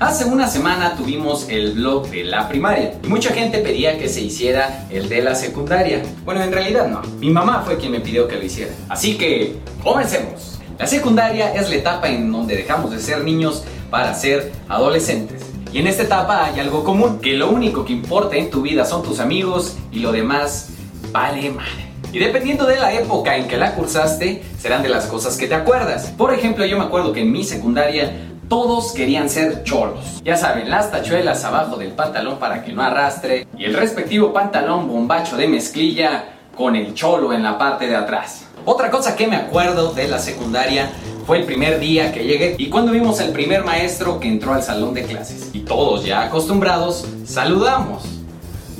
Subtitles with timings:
[0.00, 4.22] Hace una semana tuvimos el blog de la primaria y mucha gente pedía que se
[4.22, 6.02] hiciera el de la secundaria.
[6.24, 7.00] Bueno, en realidad no.
[7.20, 8.72] Mi mamá fue quien me pidió que lo hiciera.
[8.88, 9.54] Así que,
[9.84, 10.58] comencemos.
[10.80, 15.42] La secundaria es la etapa en donde dejamos de ser niños para ser adolescentes.
[15.72, 18.84] Y en esta etapa hay algo común, que lo único que importa en tu vida
[18.84, 20.70] son tus amigos y lo demás
[21.12, 21.86] vale madre.
[22.12, 25.54] Y dependiendo de la época en que la cursaste, serán de las cosas que te
[25.54, 26.12] acuerdas.
[26.18, 30.22] Por ejemplo, yo me acuerdo que en mi secundaria todos querían ser cholos.
[30.24, 34.86] Ya saben, las tachuelas abajo del pantalón para que no arrastre y el respectivo pantalón
[34.86, 38.46] bombacho de mezclilla con el cholo en la parte de atrás.
[38.64, 40.88] Otra cosa que me acuerdo de la secundaria
[41.26, 44.62] fue el primer día que llegué y cuando vimos al primer maestro que entró al
[44.62, 45.50] salón de clases.
[45.52, 48.04] Y todos ya acostumbrados, saludamos.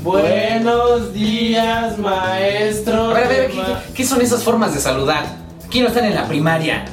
[0.05, 3.11] Buenos días, maestro.
[3.11, 3.51] A ver, a ver,
[3.93, 5.25] ¿qué, son esas formas de saludar?
[5.67, 6.85] Aquí no están en la primaria.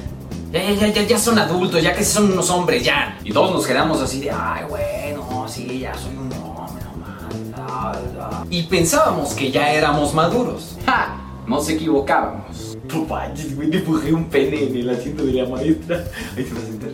[0.51, 3.17] Ya, ya, ya, ya, ya son adultos, ya que son unos hombres, ya.
[3.23, 7.51] Y todos nos quedamos así de, ay, bueno, sí, ya soy un hombre, no mames,
[7.51, 8.45] la, la".
[8.49, 10.77] Y pensábamos que ya éramos maduros.
[10.85, 11.17] ¡Ja!
[11.47, 12.77] Nos equivocábamos.
[12.93, 16.03] No güey, dibujé un pene en el asiento de la maestra.
[16.35, 16.91] Ahí se va a sentar.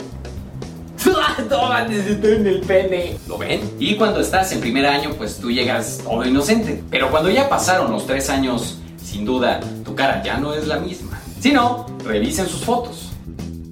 [1.50, 3.18] No en el pene.
[3.28, 3.62] ¿Lo ven?
[3.80, 6.84] Y cuando estás en primer año, pues tú llegas todo inocente.
[6.92, 10.78] Pero cuando ya pasaron los tres años, sin duda, tu cara ya no es la
[10.78, 11.20] misma.
[11.40, 13.12] Si no, revisen sus fotos.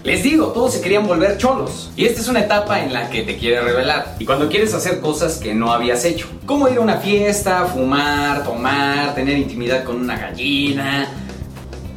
[0.05, 1.89] Les digo, todos se querían volver cholos.
[1.95, 4.15] Y esta es una etapa en la que te quieres revelar.
[4.19, 6.27] Y cuando quieres hacer cosas que no habías hecho.
[6.45, 11.07] Como ir a una fiesta, fumar, tomar, tener intimidad con una gallina.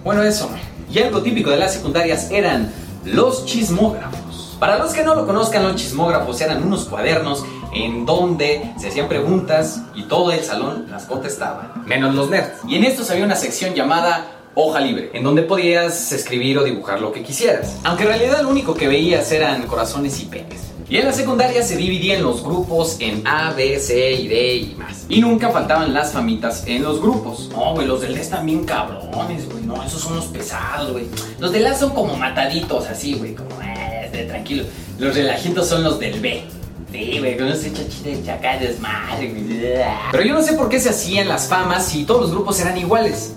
[0.02, 0.48] Bueno, eso.
[0.90, 2.72] Y algo típico de las secundarias eran
[3.04, 4.56] los chismógrafos.
[4.58, 9.08] Para los que no lo conozcan, los chismógrafos eran unos cuadernos en donde se hacían
[9.08, 12.62] preguntas y todo el salón las contestaba, menos los nerds.
[12.66, 17.00] Y en estos había una sección llamada hoja libre, en donde podías escribir o dibujar
[17.00, 17.76] lo que quisieras.
[17.84, 20.72] Aunque en realidad lo único que veías eran corazones y penes.
[20.88, 24.74] Y en la secundaria se dividían los grupos en A, B, C y D y
[24.74, 25.06] más.
[25.08, 27.50] Y nunca faltaban las famitas en los grupos.
[27.52, 29.62] No, güey, los del D están bien cabrones, güey.
[29.64, 31.04] No, esos son los pesados, güey.
[31.38, 33.34] Los del A son como mataditos, así, güey.
[33.34, 34.64] Como, eh, este, tranquilo.
[34.98, 36.42] Los relajitos son los del B.
[36.90, 39.74] Sí, güey, con ese chachita de chaca desmadre, güey.
[40.10, 42.76] Pero yo no sé por qué se hacían las famas si todos los grupos eran
[42.76, 43.34] iguales.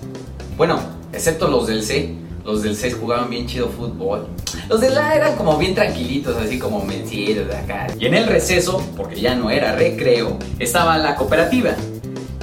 [0.56, 0.80] Bueno,
[1.12, 2.14] excepto los del C.
[2.44, 4.26] Los del C jugaban bien chido fútbol.
[4.68, 7.86] Los del A eran como bien tranquilitos, así como mencieros de acá.
[7.98, 11.70] Y en el receso, porque ya no era recreo, estaba la cooperativa.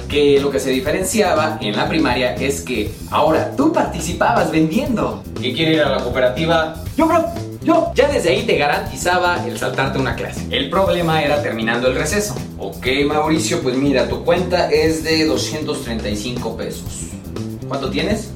[0.08, 5.22] Que lo que se diferenciaba en la primaria es que ahora tú participabas vendiendo.
[5.38, 6.82] ¿Quién quiere ir a la cooperativa?
[6.96, 7.26] Yo, bro,
[7.62, 7.92] yo.
[7.94, 10.46] Ya desde ahí te garantizaba el saltarte una clase.
[10.50, 12.34] El problema era terminando el receso.
[12.58, 17.10] Ok, Mauricio, pues mira, tu cuenta es de 235 pesos.
[17.68, 18.30] ¿Cuánto tienes?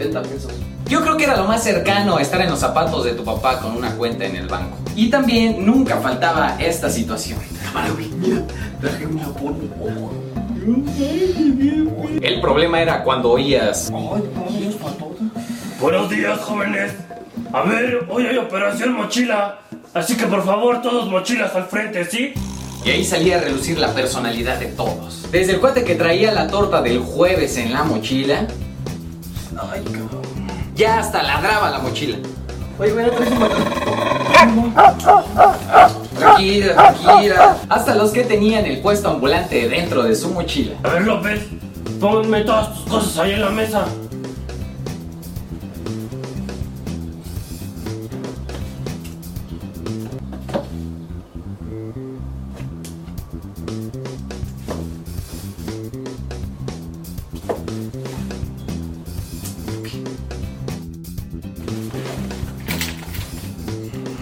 [0.00, 0.52] 70 pesos.
[0.88, 3.60] Yo creo que era lo más cercano a estar en los zapatos de tu papá
[3.60, 4.78] con una cuenta en el banco.
[4.96, 7.38] Y también nunca faltaba esta situación.
[7.64, 8.42] Cámara, güey, mira,
[8.80, 10.10] traje una porno.
[12.22, 13.92] El problema era cuando oías.
[15.80, 16.92] Buenos días, jóvenes.
[17.52, 19.58] A ver, hoy hay operación mochila.
[19.92, 22.32] Así que por favor, todos mochilas al frente, ¿sí?
[22.84, 25.30] Y ahí salía a relucir la personalidad de todos.
[25.30, 28.46] Desde el cuate que traía la torta del jueves en la mochila.
[29.58, 30.22] Ay, cabrón.
[30.74, 32.16] Ya hasta ladraba la mochila.
[32.78, 33.38] Oye, güey, traes un
[36.18, 37.56] Tranquila, tranquila.
[37.68, 40.76] Hasta los que tenían el puesto ambulante dentro de su mochila.
[40.82, 41.40] A ver, López,
[42.00, 43.84] pónganme todas tus cosas ahí en la mesa.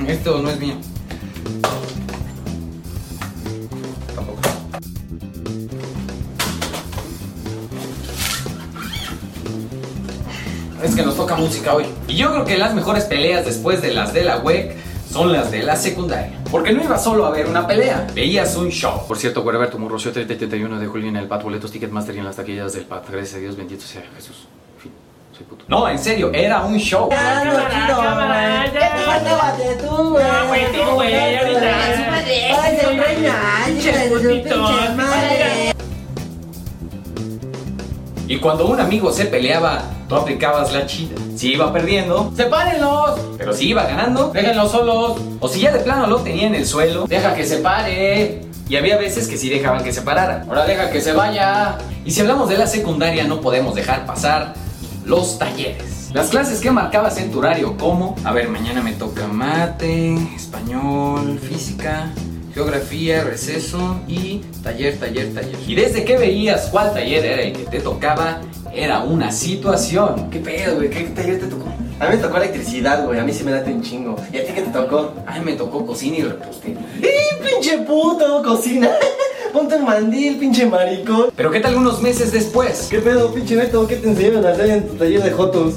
[0.08, 0.74] Esto no es mío.
[4.14, 4.38] Tampoco.
[10.82, 11.84] Es que nos toca música hoy.
[12.06, 14.76] Y yo creo que las mejores peleas después de las de la WEC
[15.10, 16.42] son las de la secundaria.
[16.50, 19.06] Porque no iba solo a ver una pelea, veías un show.
[19.06, 22.24] Por cierto, Wherever Tomorrow Show 31 de julio en el PAT, boletos Ticketmaster y en
[22.24, 23.10] las taquillas del PAT.
[23.10, 24.48] Gracias a Dios, bendito sea Jesús.
[24.76, 24.92] En fin,
[25.36, 25.56] soy puto.
[25.68, 27.10] No, en serio, era un show.
[29.78, 30.24] Tú, güey.
[30.24, 31.76] No, güey, tú, güey, ahorita.
[38.26, 41.16] Y cuando un amigo se peleaba, tú aplicabas la chida.
[41.36, 43.20] Si iba perdiendo, ¡sepárenlos!
[43.36, 45.18] Pero si iba ganando, déjenlos solos.
[45.38, 48.40] O si ya de plano lo tenía en el suelo, deja que se pare.
[48.70, 50.46] Y había veces que sí dejaban que se parara.
[50.48, 51.76] Ahora deja que se vaya.
[52.06, 54.54] Y si hablamos de la secundaria, no podemos dejar pasar
[55.08, 56.10] los talleres.
[56.12, 61.38] Las clases que marcabas en tu horario, como, a ver, mañana me toca mate, español,
[61.38, 62.10] física,
[62.52, 65.56] geografía, receso y taller, taller, taller.
[65.66, 68.42] Y desde que veías cuál taller era el que te tocaba,
[68.74, 70.28] era una situación.
[70.30, 70.90] ¿Qué pedo, güey?
[70.90, 71.64] ¿Qué taller te tocó?
[72.00, 73.18] A mí me tocó electricidad, güey.
[73.18, 74.14] A mí se me late un chingo.
[74.30, 75.14] ¿Y a ti qué te tocó?
[75.26, 76.78] Ay, me tocó cocina y repostería.
[77.02, 78.42] ¡Eh, pinche puto!
[78.42, 78.90] Cocina.
[79.58, 81.32] Ponte un mandil, pinche maricón.
[81.34, 82.86] Pero ¿qué tal unos meses después?
[82.88, 83.88] ¿Qué pedo, pinche neto?
[83.88, 85.74] ¿Qué te enseñaron a hacer en tu taller de jotos?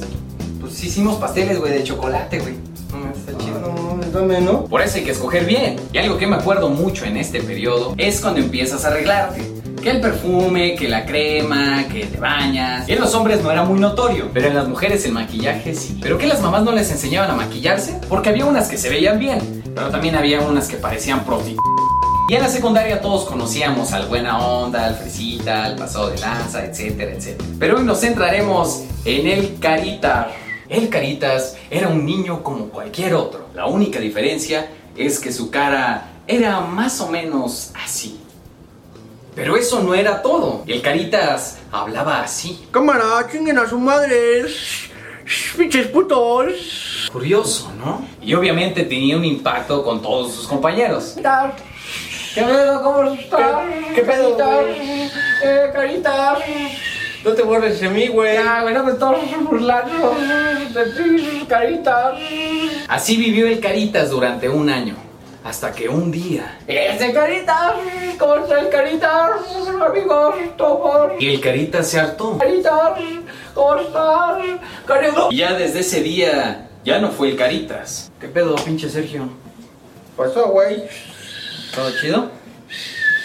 [0.60, 2.54] Pues hicimos pasteles, güey, de chocolate, güey.
[2.54, 3.60] Mm, está chido.
[3.60, 4.66] No mames, dame, ¿no?
[4.66, 5.78] Por eso hay que escoger bien.
[5.92, 9.42] Y algo que me acuerdo mucho en este periodo es cuando empiezas a arreglarte.
[9.82, 12.88] Que el perfume, que la crema, que te bañas.
[12.88, 15.98] Y en los hombres no era muy notorio, pero en las mujeres el maquillaje sí.
[16.00, 18.00] ¿Pero que las mamás no les enseñaban a maquillarse?
[18.08, 21.58] Porque había unas que se veían bien, pero también había unas que parecían prosti.
[22.32, 26.64] Y en la secundaria todos conocíamos al buena onda, al fresita, al pasado de lanza,
[26.64, 27.50] etcétera, etcétera.
[27.60, 30.28] Pero hoy nos centraremos en el Caritas.
[30.70, 33.50] El Caritas era un niño como cualquier otro.
[33.54, 38.22] La única diferencia es que su cara era más o menos así.
[39.36, 40.64] Pero eso no era todo.
[40.68, 42.66] El Caritas hablaba así.
[42.72, 44.46] Cámara, chinguen a su madre.
[45.58, 47.10] Pinches putos.
[47.12, 48.06] Curioso, ¿no?
[48.22, 51.18] Y obviamente tenía un impacto con todos sus compañeros.
[52.34, 52.82] ¿Qué pedo?
[52.82, 53.62] ¿Cómo estás?
[53.94, 55.12] ¿Qué pedo, Caritas?
[55.44, 56.40] Eh, Caritas.
[57.26, 58.36] No te borres de mí, güey.
[58.36, 60.16] Ya, güey, no me estás burlando
[60.74, 62.14] de ti, Caritas.
[62.88, 64.96] Así vivió el Caritas durante un año.
[65.44, 66.60] Hasta que un día.
[66.68, 67.74] ¡Este Caritas!
[68.18, 69.32] ¿Cómo está el Caritas?
[69.86, 71.12] Amigos, todos.
[71.20, 72.38] Y el Caritas se hartó.
[72.38, 72.92] Caritas,
[73.54, 74.38] ¿cómo estás?
[74.86, 75.24] Caritas.
[75.32, 78.12] Y ya desde ese día, ya no fue el Caritas.
[78.22, 79.30] ¿Qué pedo, pinche Sergio?
[80.16, 80.84] Pasó, güey.
[81.74, 82.32] ¿Todo chido?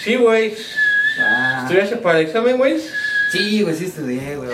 [0.03, 0.55] Sí, güey.
[1.19, 1.61] Ah.
[1.63, 2.79] ¿Estudiaste para el examen, güey?
[3.31, 4.49] Sí, güey, sí estudié, güey.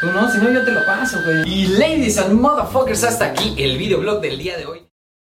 [0.00, 1.42] Tú no, si no yo te lo paso, güey.
[1.48, 4.85] Y ladies and motherfuckers, hasta aquí el videoblog del día de hoy.